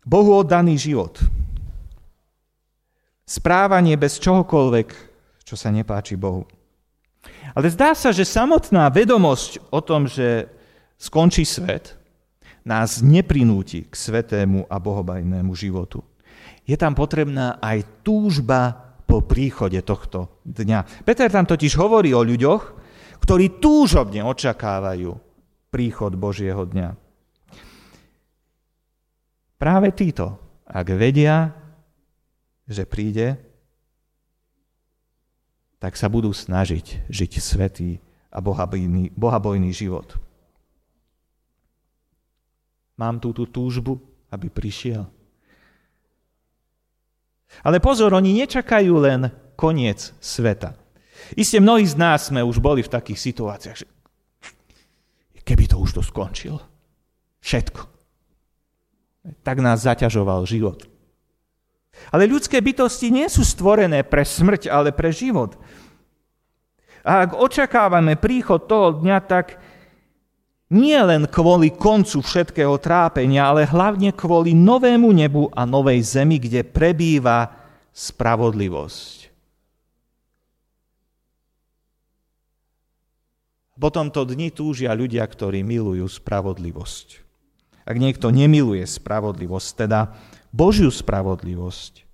Bohu 0.09 0.41
oddaný 0.41 0.81
život– 0.81 1.21
správanie 3.29 4.01
bez 4.01 4.17
čohokoľvek, 4.25 4.89
čo 5.45 5.55
sa 5.55 5.69
nepáči 5.69 6.17
Bohu. 6.17 6.49
Ale 7.53 7.69
zdá 7.69 7.93
sa, 7.93 8.09
že 8.09 8.25
samotná 8.25 8.89
vedomosť 8.89 9.69
o 9.69 9.85
tom, 9.85 10.09
že 10.09 10.49
skončí 10.97 11.45
svet, 11.45 12.01
nás 12.65 13.05
neprinúti 13.05 13.85
k 13.85 13.95
svetému 13.95 14.65
a 14.69 14.77
bohobajnému 14.81 15.53
životu. 15.53 16.01
Je 16.65 16.77
tam 16.77 16.97
potrebná 16.97 17.61
aj 17.61 18.05
túžba 18.05 18.77
po 19.09 19.25
príchode 19.25 19.81
tohto 19.85 20.41
dňa. 20.45 21.05
Peter 21.05 21.33
tam 21.33 21.49
totiž 21.49 21.77
hovorí 21.81 22.13
o 22.13 22.21
ľuďoch, 22.21 22.63
ktorí 23.25 23.61
túžobne 23.61 24.21
očakávajú 24.25 25.17
príchod 25.73 26.13
Božieho 26.17 26.69
dňa. 26.69 27.08
Práve 29.59 29.91
títo, 29.91 30.39
ak 30.71 30.87
vedia, 30.95 31.51
že 32.71 32.87
príde, 32.87 33.35
tak 35.83 35.99
sa 35.99 36.07
budú 36.07 36.31
snažiť 36.31 37.11
žiť 37.11 37.33
svetý 37.43 37.99
a 38.31 38.39
bohabojný, 38.39 39.15
bohabojný 39.19 39.75
život. 39.75 40.15
Mám 42.99 43.19
tú, 43.19 43.35
tú 43.35 43.47
túžbu, 43.51 43.99
aby 44.31 44.47
prišiel. 44.51 45.07
Ale 47.67 47.83
pozor, 47.83 48.15
oni 48.15 48.45
nečakajú 48.45 48.95
len 49.03 49.31
koniec 49.59 50.15
sveta. 50.23 50.79
Isté 51.35 51.59
mnohí 51.59 51.83
z 51.83 51.99
nás 51.99 52.31
sme 52.31 52.47
už 52.47 52.63
boli 52.63 52.87
v 52.87 52.93
takých 52.93 53.19
situáciách, 53.19 53.77
že 53.83 53.87
keby 55.43 55.65
to 55.67 55.83
už 55.83 55.99
to 55.99 56.03
skončil. 56.05 56.63
Všetko. 57.43 57.98
Tak 59.43 59.57
nás 59.61 59.85
zaťažoval 59.85 60.47
život. 60.49 60.87
Ale 62.15 62.31
ľudské 62.31 62.63
bytosti 62.63 63.11
nie 63.11 63.27
sú 63.27 63.43
stvorené 63.43 64.07
pre 64.07 64.23
smrť, 64.23 64.71
ale 64.71 64.95
pre 64.95 65.11
život. 65.11 65.59
A 67.03 67.27
ak 67.27 67.35
očakávame 67.35 68.15
príchod 68.15 68.69
toho 68.69 69.03
dňa, 69.03 69.19
tak 69.25 69.59
nie 70.69 70.99
len 71.01 71.25
kvôli 71.25 71.73
koncu 71.73 72.21
všetkého 72.21 72.77
trápenia, 72.77 73.49
ale 73.49 73.65
hlavne 73.65 74.13
kvôli 74.13 74.53
novému 74.53 75.09
nebu 75.09 75.49
a 75.57 75.65
novej 75.65 76.05
zemi, 76.05 76.37
kde 76.37 76.61
prebýva 76.69 77.49
spravodlivosť. 77.97 79.17
Po 83.79 83.89
tomto 83.95 84.27
dni 84.27 84.51
túžia 84.51 84.91
ľudia, 84.93 85.23
ktorí 85.23 85.63
milujú 85.63 86.05
spravodlivosť. 86.11 87.28
Ak 87.89 87.97
niekto 87.97 88.29
nemiluje 88.29 88.85
spravodlivosť, 88.85 89.69
teda 89.89 90.13
Božiu 90.53 90.93
spravodlivosť, 90.93 92.05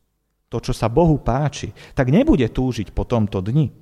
to, 0.47 0.63
čo 0.63 0.71
sa 0.71 0.87
Bohu 0.87 1.19
páči, 1.19 1.75
tak 1.99 2.15
nebude 2.15 2.47
túžiť 2.47 2.95
po 2.95 3.03
tomto 3.03 3.43
dni. 3.43 3.75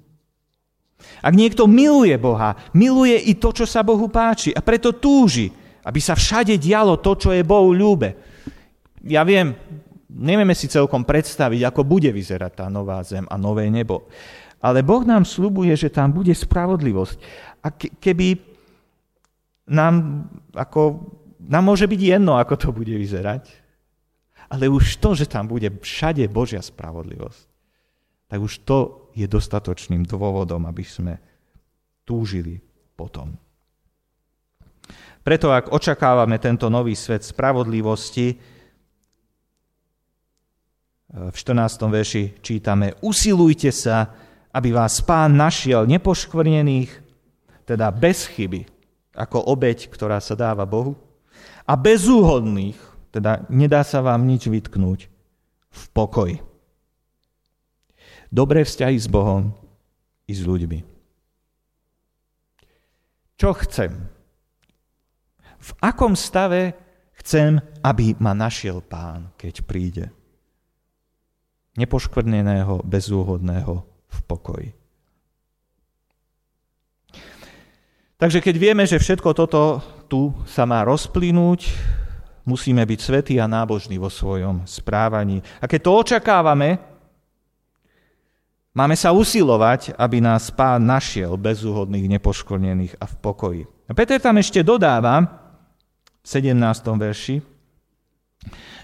Ak 1.20 1.37
niekto 1.37 1.68
miluje 1.68 2.16
Boha, 2.16 2.57
miluje 2.72 3.20
i 3.28 3.37
to, 3.37 3.52
čo 3.52 3.68
sa 3.68 3.85
Bohu 3.85 4.09
páči 4.09 4.57
a 4.57 4.64
preto 4.64 4.96
túži, 4.96 5.52
aby 5.85 6.00
sa 6.00 6.16
všade 6.16 6.57
dialo 6.57 6.96
to, 6.96 7.12
čo 7.18 7.31
je 7.37 7.44
Bohu 7.44 7.76
ľúbe. 7.76 8.16
Ja 9.05 9.26
viem, 9.26 9.52
nevieme 10.09 10.55
si 10.57 10.70
celkom 10.70 11.05
predstaviť, 11.05 11.68
ako 11.68 11.83
bude 11.85 12.09
vyzerať 12.09 12.64
tá 12.64 12.66
nová 12.72 13.02
zem 13.05 13.26
a 13.28 13.37
nové 13.37 13.68
nebo. 13.68 14.09
Ale 14.62 14.87
Boh 14.87 15.02
nám 15.02 15.26
slubuje, 15.26 15.74
že 15.74 15.90
tam 15.90 16.14
bude 16.14 16.31
spravodlivosť. 16.31 17.16
A 17.66 17.74
keby 17.74 18.38
nám, 19.68 20.24
ako, 20.55 21.02
nám 21.48 21.64
môže 21.66 21.87
byť 21.87 22.00
jedno, 22.00 22.38
ako 22.38 22.55
to 22.59 22.68
bude 22.70 22.92
vyzerať, 22.92 23.50
ale 24.52 24.68
už 24.68 25.00
to, 25.00 25.16
že 25.16 25.26
tam 25.26 25.48
bude 25.48 25.66
všade 25.81 26.28
Božia 26.28 26.61
spravodlivosť, 26.61 27.42
tak 28.28 28.38
už 28.40 28.64
to 28.68 29.09
je 29.16 29.24
dostatočným 29.24 30.05
dôvodom, 30.05 30.68
aby 30.68 30.85
sme 30.85 31.14
túžili 32.05 32.61
potom. 32.92 33.33
Preto 35.22 35.55
ak 35.55 35.70
očakávame 35.70 36.42
tento 36.42 36.66
nový 36.66 36.98
svet 36.98 37.22
spravodlivosti, 37.22 38.35
v 41.12 41.37
14. 41.37 41.92
verši 41.92 42.40
čítame 42.40 42.96
Usilujte 43.05 43.68
sa, 43.68 44.09
aby 44.48 44.72
vás 44.72 45.05
pán 45.05 45.37
našiel 45.37 45.85
nepoškvrnených, 45.85 46.90
teda 47.68 47.92
bez 47.92 48.26
chyby, 48.33 48.64
ako 49.12 49.52
obeď, 49.52 49.92
ktorá 49.92 50.18
sa 50.24 50.33
dáva 50.33 50.64
Bohu, 50.64 50.96
a 51.72 51.74
bezúhodných, 51.80 52.76
teda 53.16 53.48
nedá 53.48 53.80
sa 53.80 54.04
vám 54.04 54.28
nič 54.28 54.44
vytknúť 54.44 55.08
v 55.72 55.82
pokoji. 55.96 56.37
Dobré 58.28 58.68
vzťahy 58.68 58.96
s 59.00 59.08
Bohom 59.08 59.56
i 60.28 60.32
s 60.37 60.44
ľuďmi. 60.44 60.85
Čo 63.40 63.56
chcem? 63.64 63.96
V 65.62 65.70
akom 65.80 66.12
stave 66.12 66.76
chcem, 67.24 67.56
aby 67.80 68.20
ma 68.20 68.37
našiel 68.37 68.85
pán, 68.85 69.32
keď 69.40 69.64
príde? 69.64 70.04
Nepoškvrneného, 71.80 72.85
bezúhodného 72.85 73.74
v 74.12 74.18
pokoji. 74.28 74.68
Takže 78.20 78.38
keď 78.44 78.54
vieme, 78.61 78.85
že 78.85 79.00
všetko 79.00 79.32
toto 79.32 79.80
tu 80.12 80.37
sa 80.44 80.68
má 80.68 80.85
rozplynúť, 80.85 81.72
musíme 82.44 82.85
byť 82.85 83.01
svetí 83.01 83.35
a 83.40 83.48
nábožní 83.48 83.96
vo 83.96 84.12
svojom 84.12 84.68
správaní. 84.68 85.40
A 85.57 85.64
keď 85.64 85.81
to 85.81 85.90
očakávame, 85.96 86.77
máme 88.77 88.92
sa 88.92 89.16
usilovať, 89.16 89.96
aby 89.96 90.20
nás 90.20 90.53
pán 90.53 90.85
našiel 90.85 91.40
bezúhodných, 91.40 92.12
nepoškolnených 92.20 93.01
a 93.01 93.09
v 93.09 93.14
pokoji. 93.25 93.62
A 93.88 93.96
Peter 93.96 94.20
tam 94.20 94.37
ešte 94.37 94.61
dodáva 94.61 95.25
v 96.20 96.27
17. 96.29 96.61
verši, 96.92 97.37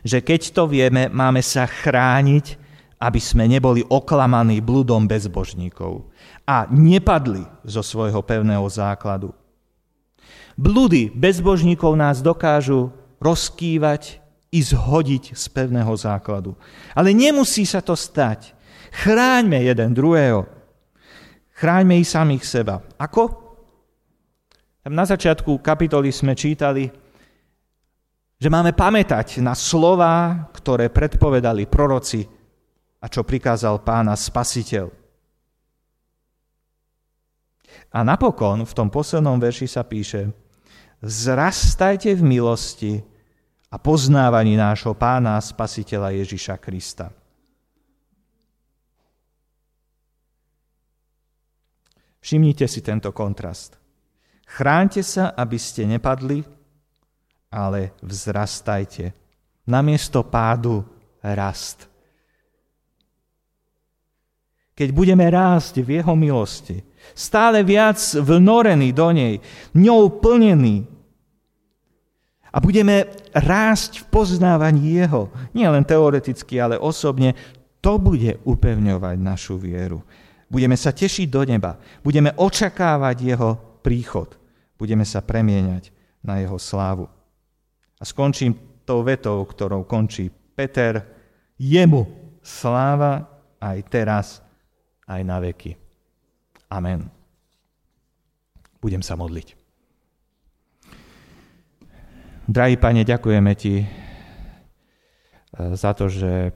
že 0.09 0.25
keď 0.25 0.41
to 0.57 0.64
vieme, 0.64 1.12
máme 1.12 1.45
sa 1.45 1.69
chrániť, 1.69 2.57
aby 3.05 3.21
sme 3.21 3.45
neboli 3.45 3.85
oklamaní 3.85 4.64
bludom 4.64 5.05
bezbožníkov 5.05 6.09
a 6.49 6.64
nepadli 6.73 7.45
zo 7.69 7.85
svojho 7.85 8.25
pevného 8.25 8.64
základu. 8.67 9.31
Bludy 10.59 11.14
bezbožníkov 11.14 11.94
nás 11.94 12.18
dokážu 12.18 12.90
rozkývať 13.23 14.18
i 14.51 14.59
zhodiť 14.59 15.38
z 15.38 15.44
pevného 15.55 15.94
základu. 15.94 16.59
Ale 16.99 17.14
nemusí 17.14 17.62
sa 17.62 17.79
to 17.79 17.94
stať. 17.94 18.59
Chráňme 18.90 19.62
jeden 19.62 19.94
druhého. 19.94 20.51
Chráňme 21.55 22.03
i 22.03 22.03
samých 22.03 22.42
seba. 22.42 22.83
Ako? 22.99 23.47
Tam 24.83 24.99
na 24.99 25.07
začiatku 25.07 25.62
kapitoly 25.62 26.11
sme 26.11 26.35
čítali, 26.35 26.90
že 28.38 28.49
máme 28.51 28.75
pamätať 28.75 29.38
na 29.38 29.55
slova, 29.55 30.47
ktoré 30.51 30.90
predpovedali 30.90 31.71
proroci 31.71 32.27
a 32.99 33.07
čo 33.07 33.23
prikázal 33.23 33.87
pána 33.87 34.18
spasiteľ. 34.18 34.90
A 37.94 37.99
napokon 38.03 38.66
v 38.66 38.73
tom 38.75 38.90
poslednom 38.90 39.38
verši 39.38 39.66
sa 39.71 39.87
píše, 39.87 40.48
vzrastajte 41.01 42.15
v 42.15 42.23
milosti 42.23 42.93
a 43.73 43.77
poznávaní 43.81 44.57
nášho 44.57 44.93
pána 44.93 45.37
a 45.37 45.45
spasiteľa 45.45 46.13
Ježiša 46.13 46.57
Krista. 46.61 47.09
Všimnite 52.21 52.69
si 52.69 52.85
tento 52.85 53.09
kontrast. 53.17 53.81
Chránte 54.45 55.01
sa, 55.01 55.33
aby 55.33 55.57
ste 55.57 55.89
nepadli, 55.89 56.45
ale 57.49 57.97
vzrastajte. 58.05 59.17
Namiesto 59.65 60.25
pádu 60.29 60.85
rast. 61.25 61.88
Keď 64.79 64.95
budeme 64.95 65.27
rásť 65.27 65.83
v 65.83 65.99
Jeho 65.99 66.14
milosti, 66.14 66.79
stále 67.11 67.67
viac 67.67 67.99
vnorení 68.14 68.95
do 68.95 69.11
nej, 69.11 69.43
ňou 69.75 70.23
plnení, 70.23 70.87
a 72.49 72.62
budeme 72.64 73.11
rásť 73.35 74.03
v 74.03 74.05
poznávaní 74.09 75.03
Jeho, 75.03 75.29
nie 75.53 75.69
len 75.69 75.85
teoreticky, 75.85 76.57
ale 76.62 76.81
osobne, 76.81 77.37
to 77.83 78.01
bude 78.01 78.41
upevňovať 78.47 79.17
našu 79.21 79.61
vieru. 79.61 80.01
Budeme 80.49 80.79
sa 80.79 80.95
tešiť 80.95 81.29
do 81.29 81.45
neba, 81.45 81.77
budeme 82.01 82.33
očakávať 82.33 83.17
Jeho 83.21 83.51
príchod, 83.85 84.33
budeme 84.81 85.05
sa 85.05 85.21
premieňať 85.21 85.93
na 86.25 86.41
Jeho 86.41 86.57
slávu. 86.57 87.05
A 87.99 88.03
skončím 88.07 88.57
tou 88.88 89.05
vetou, 89.05 89.45
ktorou 89.45 89.85
končí 89.85 90.33
Peter, 90.33 91.05
jemu 91.61 92.09
sláva 92.41 93.29
aj 93.61 93.79
teraz, 93.93 94.27
aj 95.09 95.21
na 95.25 95.40
veky. 95.40 95.73
Amen. 96.68 97.09
Budem 98.79 99.01
sa 99.01 99.16
modliť. 99.16 99.57
Drahý 102.49 102.81
Pane, 102.81 103.05
ďakujeme 103.05 103.53
Ti 103.57 103.75
eh, 103.85 103.88
za 105.77 105.92
to, 105.92 106.09
že 106.09 106.53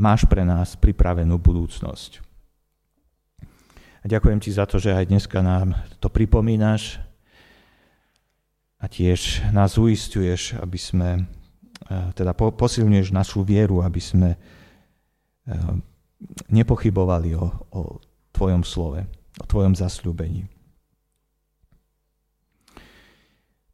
máš 0.00 0.24
pre 0.30 0.48
nás 0.48 0.80
pripravenú 0.80 1.36
budúcnosť. 1.36 2.24
A 4.00 4.04
ďakujem 4.06 4.38
Ti 4.40 4.50
za 4.54 4.64
to, 4.64 4.80
že 4.80 4.94
aj 4.96 5.12
dneska 5.12 5.44
nám 5.44 5.76
to 6.00 6.08
pripomínaš 6.08 7.02
a 8.78 8.86
tiež 8.86 9.50
nás 9.50 9.74
uistuješ, 9.74 10.56
aby 10.56 10.78
sme, 10.80 11.08
eh, 11.92 12.08
teda 12.16 12.32
posilňuješ 12.32 13.12
našu 13.12 13.44
vieru, 13.44 13.84
aby 13.84 14.00
sme 14.00 14.30
eh, 14.32 15.52
nepochybovali 16.50 17.34
o, 17.38 17.46
o 17.74 17.80
Tvojom 18.34 18.62
slove, 18.62 19.06
o 19.38 19.44
Tvojom 19.46 19.74
zasľúbení. 19.74 20.46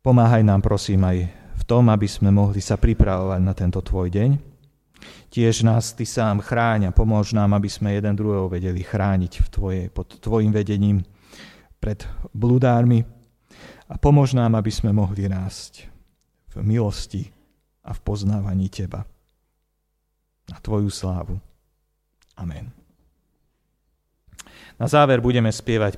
Pomáhaj 0.05 0.45
nám 0.45 0.61
prosím 0.61 1.01
aj 1.09 1.33
v 1.33 1.63
tom, 1.65 1.89
aby 1.89 2.05
sme 2.05 2.29
mohli 2.29 2.61
sa 2.61 2.77
pripravovať 2.77 3.41
na 3.41 3.57
tento 3.57 3.81
tvoj 3.81 4.13
deň. 4.13 4.37
Tiež 5.33 5.65
nás 5.65 5.97
ty 5.97 6.05
sám 6.05 6.45
chráň 6.45 6.93
a 6.93 6.97
pomôž 6.97 7.33
nám, 7.33 7.57
aby 7.57 7.73
sme 7.73 7.97
jeden 7.97 8.13
druhého 8.13 8.53
vedeli 8.53 8.85
chrániť 8.85 9.33
v 9.41 9.49
tvoje, 9.49 9.83
pod 9.89 10.21
tvojim 10.21 10.53
vedením 10.53 11.01
pred 11.81 12.05
bludármi 12.37 13.01
a 13.89 13.97
pomôž 13.97 14.37
nám, 14.37 14.61
aby 14.61 14.69
sme 14.69 14.93
mohli 14.93 15.25
rásť 15.25 15.89
v 16.53 16.61
milosti 16.61 17.33
a 17.85 17.97
v 17.97 18.01
poznávaní 18.05 18.69
teba. 18.69 19.09
Na 20.53 20.61
tvoju 20.61 20.93
slávu. 20.93 21.41
Amen. 22.37 22.73
Na 24.81 24.89
záver 24.89 25.21
budeme 25.21 25.53
spievať 25.53 25.93